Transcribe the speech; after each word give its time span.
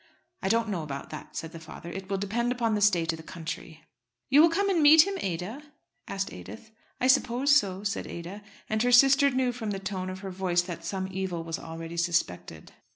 "I 0.41 0.49
don't 0.49 0.69
know 0.69 0.81
about 0.81 1.11
that," 1.11 1.35
said 1.35 1.51
the 1.51 1.59
father. 1.59 1.87
"It 1.91 2.09
will 2.09 2.17
depend 2.17 2.51
upon 2.51 2.73
the 2.73 2.81
state 2.81 3.13
of 3.13 3.17
the 3.17 3.21
country." 3.21 3.83
"You 4.29 4.41
will 4.41 4.49
come 4.49 4.67
and 4.67 4.81
meet 4.81 5.05
him, 5.05 5.13
Ada?" 5.21 5.61
asked 6.07 6.33
Edith. 6.33 6.71
"I 6.99 7.05
suppose 7.05 7.55
so," 7.55 7.83
said 7.83 8.07
Ada. 8.07 8.41
And 8.67 8.81
her 8.81 8.91
sister 8.91 9.29
knew 9.29 9.51
from 9.51 9.69
the 9.69 9.77
tone 9.77 10.09
of 10.09 10.21
her 10.21 10.31
voice 10.31 10.63
that 10.63 10.83
some 10.83 11.07
evil 11.11 11.43
was 11.43 11.59
already 11.59 11.97
suspected. 11.97 12.71